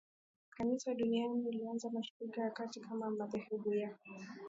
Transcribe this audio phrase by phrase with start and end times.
[0.49, 3.97] Kanisa duniani ulianza Mashariki ya Kati kama madhehebu ya